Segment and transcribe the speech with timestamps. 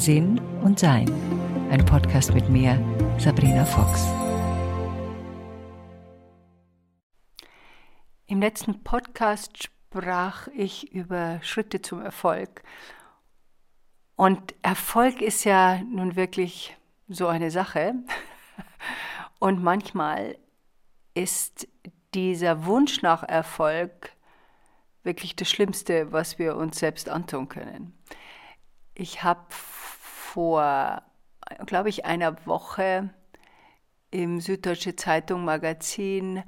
[0.00, 1.12] Sinn und Sein.
[1.70, 2.82] Ein Podcast mit mir,
[3.18, 4.06] Sabrina Fox.
[8.26, 12.62] Im letzten Podcast sprach ich über Schritte zum Erfolg.
[14.16, 16.74] Und Erfolg ist ja nun wirklich
[17.08, 17.92] so eine Sache.
[19.38, 20.38] Und manchmal
[21.12, 21.68] ist
[22.14, 24.12] dieser Wunsch nach Erfolg
[25.02, 27.92] wirklich das Schlimmste, was wir uns selbst antun können.
[28.94, 29.44] Ich habe
[30.32, 31.02] vor,
[31.66, 33.10] glaube ich, einer Woche
[34.10, 36.42] im Süddeutsche Zeitung Magazin,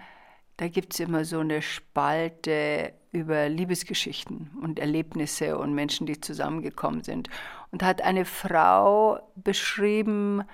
[0.56, 7.02] da gibt es immer so eine Spalte über Liebesgeschichten und Erlebnisse und Menschen, die zusammengekommen
[7.02, 7.28] sind.
[7.72, 10.44] Und hat eine Frau beschrieben,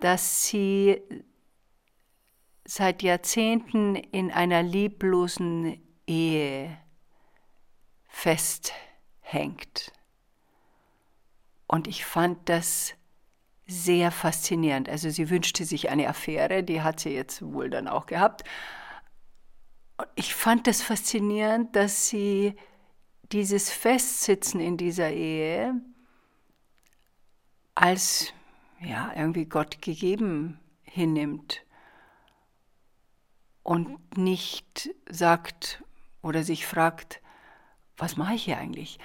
[0.00, 1.02] dass sie
[2.64, 6.78] seit Jahrzehnten in einer lieblosen Ehe
[8.08, 9.92] festhängt.
[11.74, 12.94] Und ich fand das
[13.66, 14.88] sehr faszinierend.
[14.88, 18.44] Also sie wünschte sich eine Affäre, die hat sie jetzt wohl dann auch gehabt.
[19.96, 22.54] Und ich fand das faszinierend, dass sie
[23.32, 25.74] dieses Festsitzen in dieser Ehe
[27.74, 28.32] als
[28.78, 31.64] ja irgendwie Gott gegeben hinnimmt
[33.64, 35.82] und nicht sagt
[36.22, 37.20] oder sich fragt,
[37.96, 39.00] was mache ich hier eigentlich?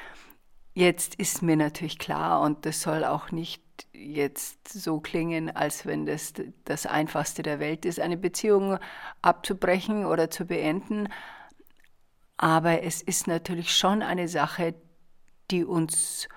[0.79, 6.05] Jetzt ist mir natürlich klar und das soll auch nicht jetzt so klingen, als wenn
[6.05, 6.31] das
[6.63, 8.79] das Einfachste der Welt ist, eine Beziehung
[9.21, 11.09] abzubrechen oder zu beenden.
[12.37, 14.73] Aber es ist natürlich schon eine Sache,
[15.51, 16.29] die uns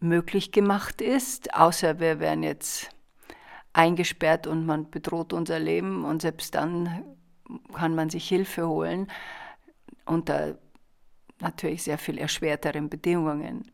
[0.00, 2.90] möglich gemacht ist, außer wir wären jetzt
[3.72, 7.16] eingesperrt und man bedroht unser Leben und selbst dann
[7.72, 9.10] kann man sich Hilfe holen
[10.04, 10.58] unter
[11.40, 13.70] natürlich sehr viel erschwerteren Bedingungen.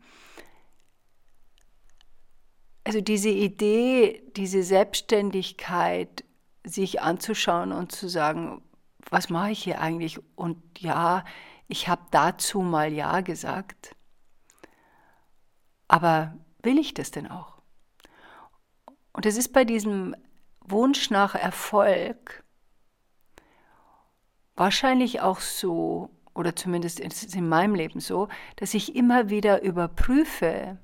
[2.85, 6.23] Also diese Idee, diese Selbstständigkeit,
[6.63, 8.61] sich anzuschauen und zu sagen,
[9.09, 10.19] was mache ich hier eigentlich?
[10.35, 11.25] Und ja,
[11.67, 13.95] ich habe dazu mal Ja gesagt.
[15.87, 17.61] Aber will ich das denn auch?
[19.13, 20.15] Und es ist bei diesem
[20.61, 22.43] Wunsch nach Erfolg
[24.55, 29.63] wahrscheinlich auch so, oder zumindest ist es in meinem Leben so, dass ich immer wieder
[29.63, 30.77] überprüfe,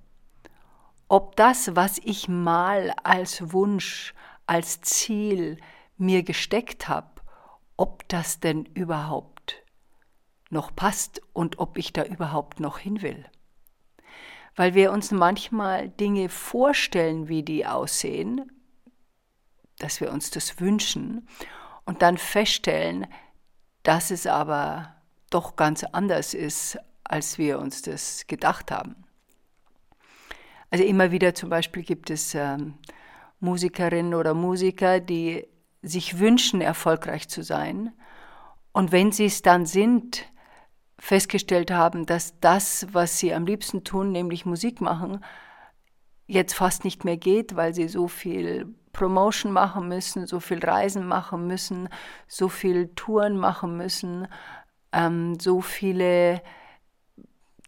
[1.11, 4.13] ob das, was ich mal als Wunsch,
[4.47, 5.57] als Ziel
[5.97, 7.19] mir gesteckt habe,
[7.75, 9.61] ob das denn überhaupt
[10.49, 13.25] noch passt und ob ich da überhaupt noch hin will.
[14.55, 18.49] Weil wir uns manchmal Dinge vorstellen, wie die aussehen,
[19.79, 21.27] dass wir uns das wünschen
[21.83, 23.05] und dann feststellen,
[23.83, 24.95] dass es aber
[25.29, 29.03] doch ganz anders ist, als wir uns das gedacht haben.
[30.71, 32.75] Also immer wieder zum Beispiel gibt es ähm,
[33.41, 35.45] Musikerinnen oder Musiker, die
[35.81, 37.91] sich wünschen, erfolgreich zu sein.
[38.71, 40.25] Und wenn sie es dann sind,
[40.97, 45.23] festgestellt haben, dass das, was sie am liebsten tun, nämlich Musik machen,
[46.27, 51.05] jetzt fast nicht mehr geht, weil sie so viel Promotion machen müssen, so viel Reisen
[51.05, 51.89] machen müssen,
[52.27, 54.27] so viel Touren machen müssen,
[54.93, 56.41] ähm, so viele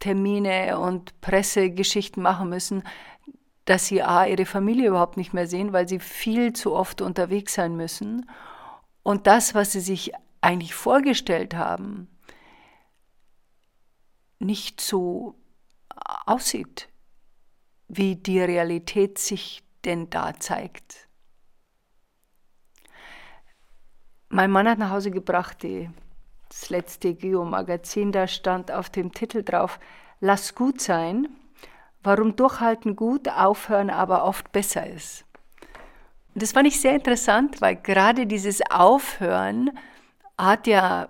[0.04, 2.82] Termine und Pressegeschichten machen müssen,
[3.64, 7.54] dass sie A, ihre Familie überhaupt nicht mehr sehen, weil sie viel zu oft unterwegs
[7.54, 8.28] sein müssen.
[9.02, 10.12] Und das, was sie sich
[10.42, 12.08] eigentlich vorgestellt haben,
[14.38, 15.36] nicht so
[16.26, 16.90] aussieht,
[17.88, 21.08] wie die Realität sich denn da zeigt.
[24.28, 25.88] Mein Mann hat nach Hause gebracht die,
[26.48, 29.78] das letzte Geo-Magazin, da stand auf dem Titel drauf,
[30.20, 31.28] Lass gut sein,
[32.02, 35.24] warum Durchhalten gut, Aufhören aber oft besser ist.
[36.34, 39.70] Und das fand ich sehr interessant, weil gerade dieses Aufhören
[40.36, 41.08] hat ja,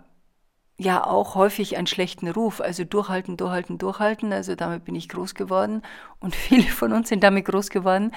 [0.76, 2.60] ja auch häufig einen schlechten Ruf.
[2.60, 4.32] Also durchhalten, durchhalten, durchhalten.
[4.32, 5.82] Also damit bin ich groß geworden
[6.20, 8.12] und viele von uns sind damit groß geworden.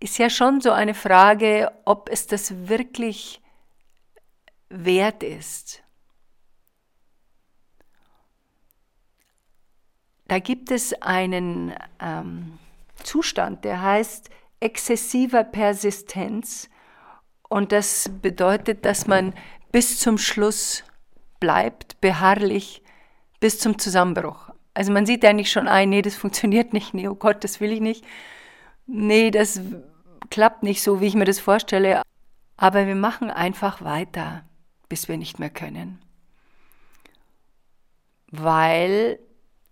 [0.00, 3.40] Ist ja schon so eine Frage, ob es das wirklich
[4.68, 5.81] wert ist.
[10.32, 12.58] Da gibt es einen ähm,
[13.02, 14.30] Zustand, der heißt
[14.60, 16.70] exzessiver Persistenz.
[17.50, 19.34] Und das bedeutet, dass man
[19.72, 20.84] bis zum Schluss
[21.38, 22.82] bleibt, beharrlich,
[23.40, 24.48] bis zum Zusammenbruch.
[24.72, 27.70] Also man sieht eigentlich schon ein, nee, das funktioniert nicht, nee, oh Gott, das will
[27.70, 28.02] ich nicht.
[28.86, 29.60] Nee, das
[30.30, 32.00] klappt nicht so, wie ich mir das vorstelle.
[32.56, 34.44] Aber wir machen einfach weiter
[34.88, 36.00] bis wir nicht mehr können.
[38.30, 39.18] Weil,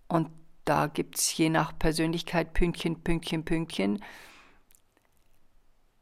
[0.07, 0.29] und
[0.65, 4.03] da gibt es je nach Persönlichkeit Pünktchen, Pünktchen, Pünktchen.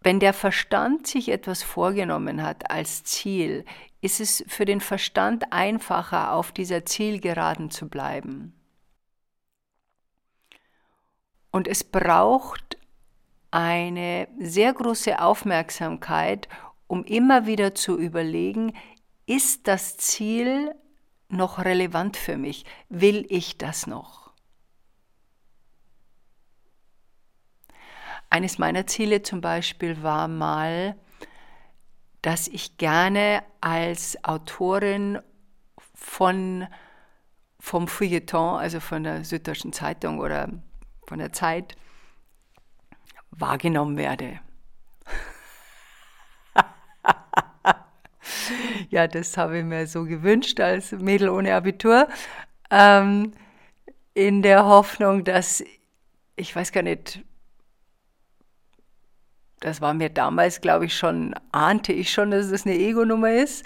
[0.01, 3.65] Wenn der Verstand sich etwas vorgenommen hat als Ziel,
[4.01, 8.53] ist es für den Verstand einfacher, auf dieser Zielgeraden zu bleiben.
[11.51, 12.77] Und es braucht
[13.51, 16.47] eine sehr große Aufmerksamkeit,
[16.87, 18.73] um immer wieder zu überlegen,
[19.25, 20.73] ist das Ziel
[21.27, 22.65] noch relevant für mich?
[22.89, 24.28] Will ich das noch?
[28.29, 30.95] Eines meiner Ziele zum Beispiel war mal,
[32.21, 35.19] dass ich gerne als Autorin
[35.95, 36.67] von,
[37.59, 40.49] vom Feuilleton, also von der Süddeutschen Zeitung oder
[41.07, 41.75] von der Zeit,
[43.31, 44.39] wahrgenommen werde.
[48.89, 52.07] ja, das habe ich mir so gewünscht als Mädel ohne Abitur,
[52.69, 53.31] ähm,
[54.13, 55.63] in der Hoffnung, dass,
[56.35, 57.23] ich weiß gar nicht,
[59.59, 63.65] das war mir damals, glaube ich, schon, ahnte ich schon, dass das eine Ego-Nummer ist.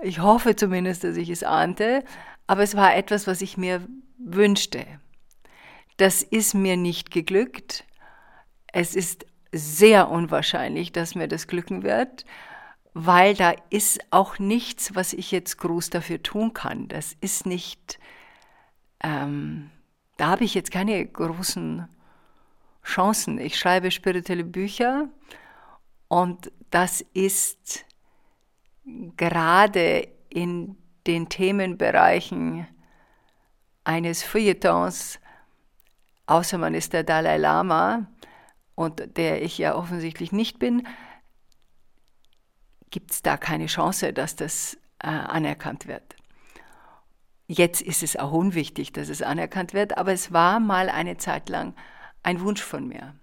[0.00, 2.04] Ich hoffe zumindest, dass ich es ahnte.
[2.46, 3.86] Aber es war etwas, was ich mir
[4.18, 4.84] wünschte.
[5.96, 7.84] Das ist mir nicht geglückt.
[8.72, 12.24] Es ist sehr unwahrscheinlich, dass mir das glücken wird,
[12.94, 16.88] weil da ist auch nichts, was ich jetzt groß dafür tun kann.
[16.88, 17.98] Das ist nicht,
[19.02, 19.70] ähm,
[20.16, 21.88] da habe ich jetzt keine großen
[22.84, 23.38] Chancen.
[23.38, 25.08] Ich schreibe spirituelle Bücher
[26.08, 27.84] und das ist
[29.16, 30.76] gerade in
[31.06, 32.66] den Themenbereichen
[33.84, 35.18] eines Feuilletons,
[36.26, 38.06] außer man ist der Dalai Lama
[38.74, 40.86] und der ich ja offensichtlich nicht bin,
[42.90, 46.16] gibt es da keine Chance, dass das äh, anerkannt wird.
[47.46, 51.48] Jetzt ist es auch unwichtig, dass es anerkannt wird, aber es war mal eine Zeit
[51.48, 51.74] lang
[52.28, 53.14] ein Wunsch von mir.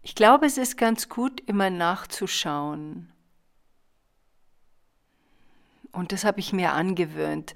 [0.00, 3.12] Ich glaube, es ist ganz gut, immer nachzuschauen.
[5.92, 7.54] Und das habe ich mir angewöhnt,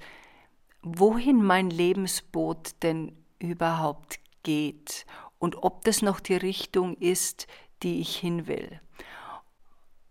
[0.83, 5.07] wohin mein Lebensboot denn überhaupt geht
[5.39, 7.47] und ob das noch die Richtung ist,
[7.81, 8.79] die ich hin will.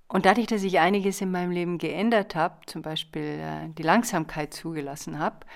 [0.09, 4.53] Und dadurch, dass ich einiges in meinem Leben geändert habe, zum Beispiel äh, die Langsamkeit
[4.53, 5.47] zugelassen habe,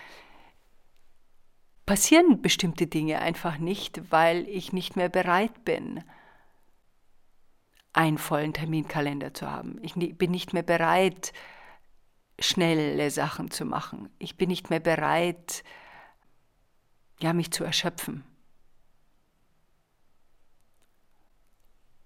[1.87, 6.03] passieren bestimmte Dinge einfach nicht, weil ich nicht mehr bereit bin,
[7.93, 9.79] einen vollen Terminkalender zu haben.
[9.83, 11.33] Ich bin nicht mehr bereit,
[12.39, 14.09] schnelle Sachen zu machen.
[14.19, 15.63] Ich bin nicht mehr bereit,
[17.21, 18.25] ja, mich zu erschöpfen.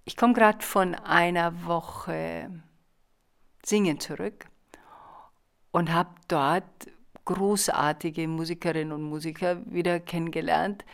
[0.05, 2.63] Ich komme gerade von einer Woche
[3.65, 4.47] Singen zurück
[5.71, 6.65] und habe dort
[7.29, 10.87] großartige Musikerinnen und Musiker wieder kennengelernt,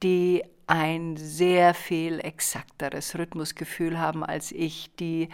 [0.00, 5.28] die ein sehr viel exakteres Rhythmusgefühl haben als ich, die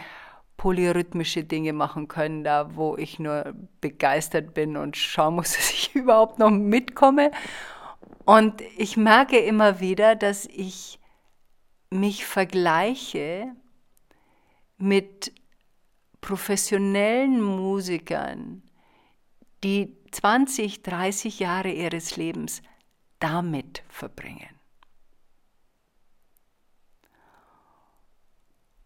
[0.57, 5.93] polyrhythmische Dinge machen können, da wo ich nur begeistert bin und schauen muss, dass ich
[5.93, 7.29] überhaupt noch mitkomme.
[8.25, 10.99] Und ich merke immer wieder, dass ich
[11.91, 13.51] mich vergleiche
[14.79, 15.31] mit
[16.21, 18.63] professionellen Musikern,
[19.63, 22.61] die 20, 30 Jahre ihres Lebens
[23.19, 24.49] damit verbringen.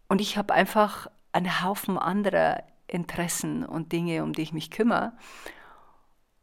[0.08, 5.12] Und ich habe einfach einen Haufen anderer Interessen und Dinge, um die ich mich kümmere.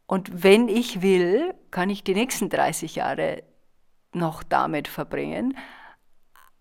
[0.06, 3.42] Und wenn ich will, kann ich die nächsten 30 Jahre
[4.12, 5.58] noch damit verbringen.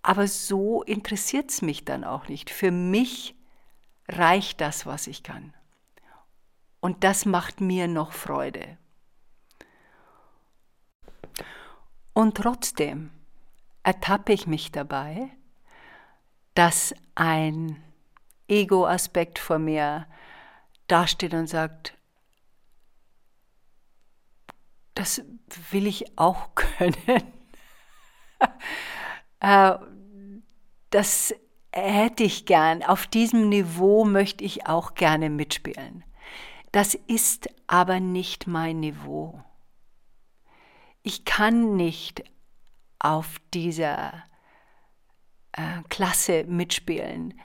[0.02, 2.50] Aber so interessiert es mich dann auch nicht.
[2.50, 3.36] Für mich
[4.08, 5.54] reicht das, was ich kann.
[6.86, 8.78] Und das macht mir noch Freude.
[12.14, 13.10] Und trotzdem
[13.82, 15.32] ertappe ich mich dabei,
[16.54, 17.84] dass ein
[18.48, 20.06] Ego-Aspekt vor mir
[20.86, 21.98] dasteht und sagt,
[24.94, 25.24] das
[25.72, 27.34] will ich auch können.
[29.40, 29.74] Äh,
[30.92, 31.34] das
[31.72, 32.84] hätte ich gern.
[32.84, 36.04] Auf diesem Niveau möchte ich auch gerne mitspielen.
[36.76, 39.42] Das ist aber nicht mein Niveau.
[41.04, 42.22] Ich kann nicht
[43.00, 44.26] auf dieser
[45.54, 47.40] äh, Klasse mitspielen,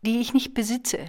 [0.00, 1.04] die ich nicht besitze.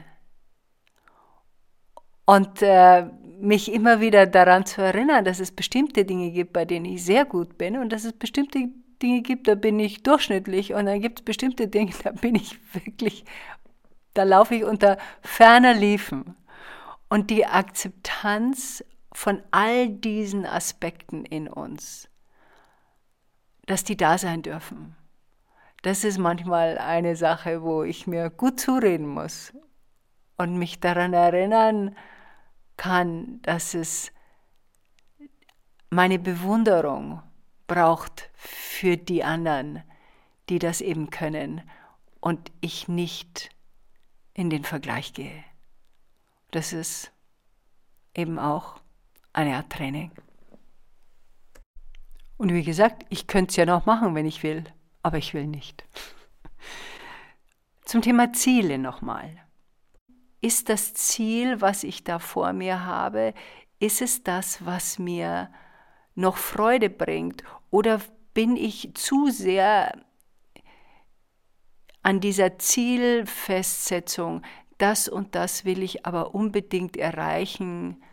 [2.26, 3.08] Und äh,
[3.40, 7.26] mich immer wieder daran zu erinnern, dass es bestimmte Dinge gibt, bei denen ich sehr
[7.26, 8.70] gut bin und dass es bestimmte
[9.02, 12.60] Dinge gibt, da bin ich durchschnittlich und dann gibt es bestimmte Dinge, da bin ich
[12.72, 13.26] wirklich,
[14.14, 16.36] da laufe ich unter ferner Liefen.
[17.14, 22.10] Und die Akzeptanz von all diesen Aspekten in uns,
[23.68, 24.96] dass die da sein dürfen.
[25.84, 29.54] Das ist manchmal eine Sache, wo ich mir gut zureden muss
[30.38, 31.96] und mich daran erinnern
[32.78, 34.12] kann, dass es
[35.92, 37.22] meine Bewunderung
[37.68, 39.84] braucht für die anderen,
[40.50, 41.62] die das eben können
[42.22, 43.52] und ich nicht
[44.34, 45.44] in den Vergleich gehe.
[46.54, 47.12] Das ist
[48.14, 48.80] eben auch
[49.34, 50.12] eine Art Training.
[52.38, 54.64] Und wie gesagt, ich könnte es ja noch machen, wenn ich will,
[55.02, 55.84] aber ich will nicht.
[57.86, 59.36] Zum Thema Ziele nochmal.
[60.42, 63.34] Ist das Ziel, was ich da vor mir habe,
[63.80, 65.52] ist es das, was mir
[66.14, 67.44] noch Freude bringt?
[67.72, 68.00] Oder
[68.36, 69.92] bin ich zu sehr
[72.04, 74.44] an dieser Zielfestsetzung,
[74.84, 78.04] das und das will ich aber unbedingt erreichen,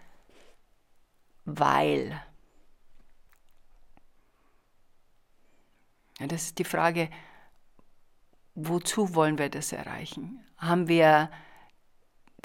[1.44, 2.22] weil.
[6.20, 7.10] Ja, das ist die Frage,
[8.54, 10.44] wozu wollen wir das erreichen?
[10.58, 11.30] Haben wir,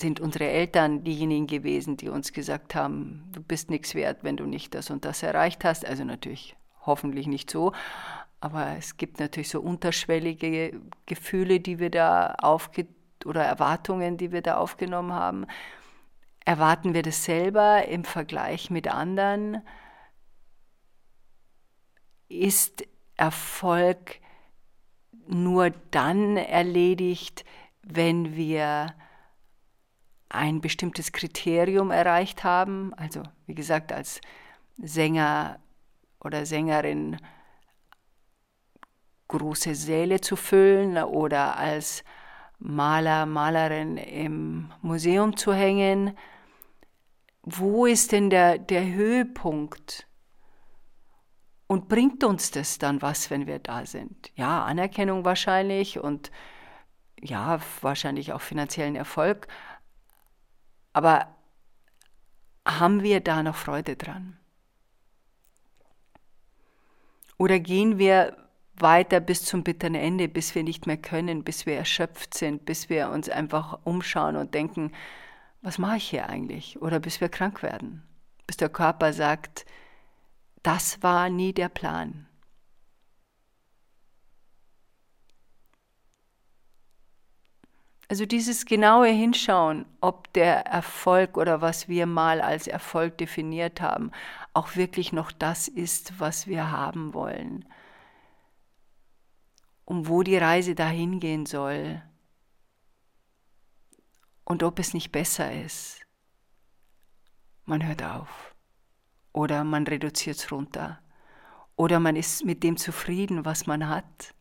[0.01, 4.48] sind unsere Eltern diejenigen gewesen, die uns gesagt haben, du bist nichts wert, wenn du
[4.48, 5.86] nicht das und das erreicht hast?
[5.86, 7.74] Also natürlich hoffentlich nicht so,
[8.39, 12.88] aber es gibt natürlich so unterschwellige Gefühle, die wir da aufge
[13.25, 15.46] oder Erwartungen, die wir da aufgenommen haben.
[16.46, 19.62] Erwarten wir das selber im Vergleich mit anderen?
[22.29, 22.86] Ist
[23.17, 24.20] Erfolg
[25.27, 27.46] nur dann erledigt,
[27.82, 28.94] wenn wir
[30.29, 32.94] ein bestimmtes Kriterium erreicht haben?
[32.94, 34.22] Also wie gesagt, als
[34.77, 35.60] Sänger
[36.20, 37.17] oder Sängerin
[39.27, 42.03] große Säle zu füllen oder als
[42.60, 46.18] Maler, Malerin im Museum zu hängen.
[47.44, 50.08] Wo ist denn der, der Höhepunkt?
[51.68, 54.32] Und bringt uns das dann was, wenn wir da sind?
[54.36, 56.32] Ja, Anerkennung wahrscheinlich und
[57.20, 59.48] ja, wahrscheinlich auch finanziellen Erfolg.
[60.94, 61.36] Aber
[62.68, 64.38] haben wir da noch Freude dran?
[67.38, 68.45] Oder gehen wir
[68.77, 72.89] weiter bis zum bitteren Ende, bis wir nicht mehr können, bis wir erschöpft sind, bis
[72.89, 74.91] wir uns einfach umschauen und denken,
[75.62, 76.82] was mache ich hier eigentlich?
[76.82, 78.03] Oder bis wir krank werden,
[78.48, 79.65] bis der Körper sagt,
[80.63, 82.27] das war nie der Plan.
[88.08, 94.12] Also dieses genaue Hinschauen, ob der Erfolg oder was wir mal als Erfolg definiert haben,
[94.53, 97.65] auch wirklich noch das ist, was wir haben wollen
[99.86, 102.01] um wo die Reise dahin gehen soll
[104.44, 106.06] und ob es nicht besser ist.
[107.65, 108.56] Man hört auf
[109.34, 111.00] oder man reduziert es runter
[111.75, 114.34] oder man ist mit dem zufrieden, was man hat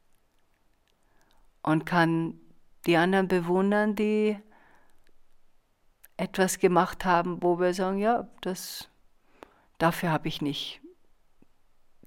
[1.62, 2.40] und kann
[2.86, 4.38] die anderen bewundern, die
[6.16, 8.88] etwas gemacht haben, wo wir sagen, ja, das,
[9.78, 10.80] dafür habe ich nicht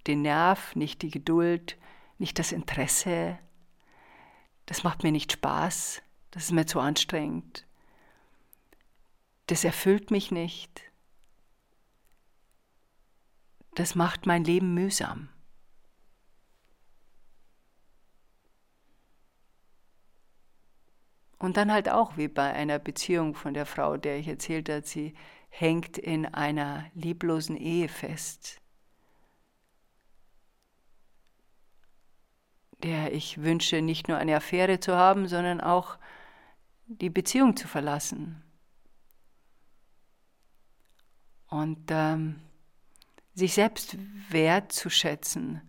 [0.05, 1.77] den Nerv, nicht die Geduld,
[2.17, 3.37] nicht das Interesse,
[4.65, 7.65] das macht mir nicht Spaß, das ist mir zu anstrengend,
[9.47, 10.81] das erfüllt mich nicht,
[13.75, 15.29] das macht mein Leben mühsam.
[21.39, 24.85] Und dann halt auch wie bei einer Beziehung von der Frau, der ich erzählt habe,
[24.85, 25.13] sie
[25.49, 28.59] hängt in einer lieblosen Ehe fest.
[32.83, 35.97] Der ich wünsche, nicht nur eine Affäre zu haben, sondern auch
[36.87, 38.43] die Beziehung zu verlassen.
[41.49, 42.41] Und ähm,
[43.33, 43.97] sich selbst
[44.29, 45.61] wertzuschätzen.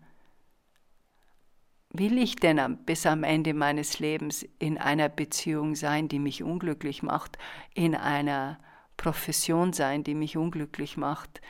[1.91, 7.03] Will ich denn bis am Ende meines Lebens in einer Beziehung sein, die mich unglücklich
[7.03, 7.39] macht,
[7.75, 8.59] in einer
[8.97, 11.41] Profession sein, die mich unglücklich macht,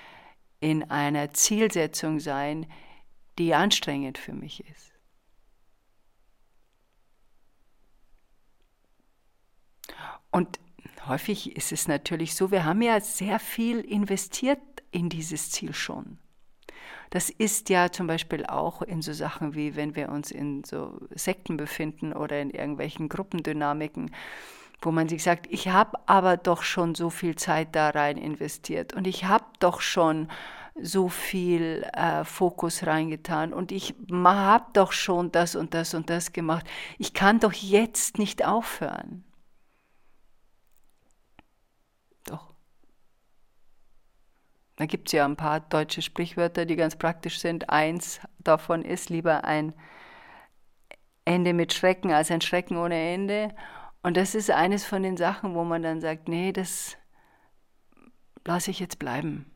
[0.60, 2.66] in einer Zielsetzung sein,
[3.38, 4.97] die anstrengend für mich ist?
[10.38, 10.60] Und
[11.08, 14.60] häufig ist es natürlich so, wir haben ja sehr viel investiert
[14.92, 16.18] in dieses Ziel schon.
[17.10, 20.96] Das ist ja zum Beispiel auch in so Sachen wie, wenn wir uns in so
[21.10, 24.14] Sekten befinden oder in irgendwelchen Gruppendynamiken,
[24.80, 28.94] wo man sich sagt, ich habe aber doch schon so viel Zeit da rein investiert
[28.94, 30.28] und ich habe doch schon
[30.80, 36.32] so viel äh, Fokus reingetan und ich habe doch schon das und das und das
[36.32, 36.64] gemacht.
[36.96, 39.24] Ich kann doch jetzt nicht aufhören.
[44.78, 47.68] Da gibt es ja ein paar deutsche Sprichwörter, die ganz praktisch sind.
[47.68, 49.74] Eins davon ist lieber ein
[51.24, 53.52] Ende mit Schrecken als ein Schrecken ohne Ende.
[54.04, 56.96] Und das ist eines von den Sachen, wo man dann sagt, nee, das
[58.44, 59.50] lasse ich jetzt bleiben.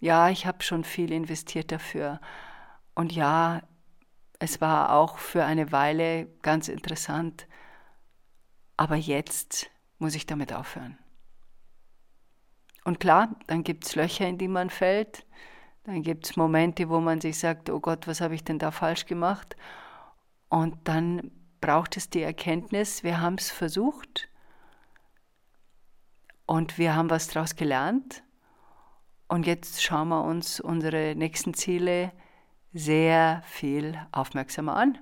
[0.00, 2.18] Ja, ich habe schon viel investiert dafür.
[2.94, 3.60] Und ja,
[4.38, 7.46] es war auch für eine Weile ganz interessant.
[8.78, 10.96] Aber jetzt muss ich damit aufhören.
[12.86, 15.26] Und klar, dann gibt es Löcher, in die man fällt.
[15.82, 18.70] Dann gibt es Momente, wo man sich sagt, oh Gott, was habe ich denn da
[18.70, 19.56] falsch gemacht?
[20.50, 24.28] Und dann braucht es die Erkenntnis, wir haben es versucht
[26.46, 28.22] und wir haben was daraus gelernt.
[29.26, 32.12] Und jetzt schauen wir uns unsere nächsten Ziele
[32.72, 34.96] sehr viel aufmerksamer an.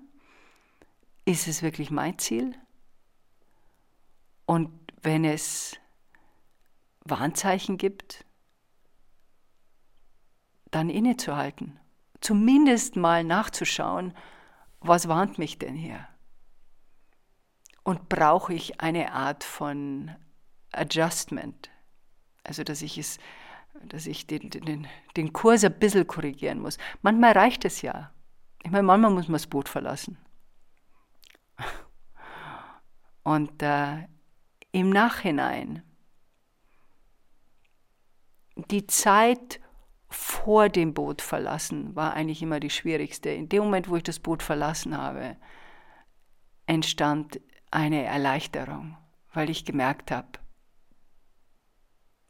[1.26, 2.54] Ist es wirklich mein Ziel?
[4.46, 4.70] Und
[5.02, 5.78] wenn es
[7.06, 8.24] Warnzeichen gibt,
[10.70, 11.78] dann innezuhalten,
[12.20, 14.14] zumindest mal nachzuschauen,
[14.80, 16.06] was warnt mich denn hier?
[17.82, 20.10] Und brauche ich eine Art von
[20.72, 21.70] Adjustment?
[22.42, 23.18] Also, dass ich es,
[23.82, 26.78] dass ich den, den, den Kurs ein bisschen korrigieren muss.
[27.02, 28.12] Manchmal reicht es ja.
[28.62, 30.16] Ich meine, manchmal muss man das Boot verlassen.
[33.22, 34.06] Und äh,
[34.72, 35.82] im Nachhinein,
[38.56, 39.60] die Zeit
[40.08, 43.30] vor dem Boot verlassen war eigentlich immer die schwierigste.
[43.30, 45.36] In dem Moment, wo ich das Boot verlassen habe,
[46.66, 48.96] entstand eine Erleichterung,
[49.32, 50.38] weil ich gemerkt habe,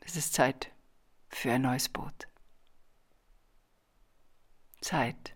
[0.01, 0.71] es ist Zeit
[1.29, 2.29] für ein neues Boot.
[4.81, 5.35] Zeit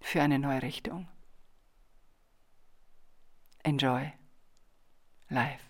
[0.00, 1.08] für eine neue Richtung.
[3.62, 4.12] Enjoy
[5.28, 5.69] life.